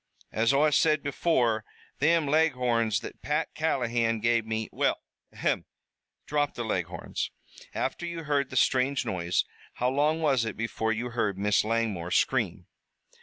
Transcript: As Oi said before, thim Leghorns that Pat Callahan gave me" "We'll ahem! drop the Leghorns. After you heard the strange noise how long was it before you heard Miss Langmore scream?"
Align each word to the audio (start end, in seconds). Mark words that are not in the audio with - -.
As 0.31 0.51
Oi 0.51 0.71
said 0.71 1.03
before, 1.03 1.63
thim 1.99 2.25
Leghorns 2.25 3.01
that 3.01 3.21
Pat 3.21 3.53
Callahan 3.53 4.19
gave 4.19 4.47
me" 4.47 4.67
"We'll 4.71 4.95
ahem! 5.31 5.65
drop 6.25 6.55
the 6.55 6.65
Leghorns. 6.65 7.29
After 7.75 8.07
you 8.07 8.23
heard 8.23 8.49
the 8.49 8.55
strange 8.55 9.05
noise 9.05 9.45
how 9.73 9.91
long 9.91 10.19
was 10.19 10.43
it 10.43 10.57
before 10.57 10.91
you 10.91 11.11
heard 11.11 11.37
Miss 11.37 11.63
Langmore 11.63 12.09
scream?" 12.09 12.65